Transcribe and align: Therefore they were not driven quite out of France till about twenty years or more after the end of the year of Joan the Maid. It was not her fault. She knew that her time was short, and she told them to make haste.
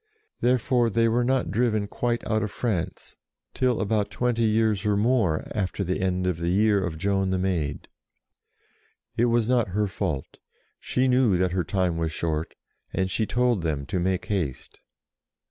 Therefore 0.39 0.89
they 0.89 1.07
were 1.07 1.23
not 1.23 1.51
driven 1.51 1.85
quite 1.87 2.25
out 2.25 2.41
of 2.41 2.49
France 2.49 3.17
till 3.53 3.79
about 3.79 4.09
twenty 4.09 4.41
years 4.45 4.83
or 4.83 4.97
more 4.97 5.47
after 5.53 5.83
the 5.83 6.01
end 6.01 6.25
of 6.25 6.39
the 6.39 6.49
year 6.49 6.83
of 6.83 6.97
Joan 6.97 7.29
the 7.29 7.37
Maid. 7.37 7.87
It 9.15 9.25
was 9.25 9.47
not 9.47 9.67
her 9.77 9.85
fault. 9.85 10.39
She 10.79 11.07
knew 11.07 11.37
that 11.37 11.51
her 11.51 11.63
time 11.63 11.97
was 11.97 12.11
short, 12.11 12.55
and 12.91 13.11
she 13.11 13.27
told 13.27 13.61
them 13.61 13.85
to 13.85 13.99
make 13.99 14.25
haste. 14.25 14.79